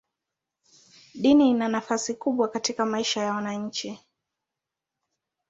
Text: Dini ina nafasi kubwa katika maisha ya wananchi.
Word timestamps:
Dini 1.15 1.49
ina 1.51 1.67
nafasi 1.67 2.13
kubwa 2.13 2.47
katika 2.47 2.85
maisha 2.85 3.21
ya 3.21 3.33
wananchi. 3.33 3.99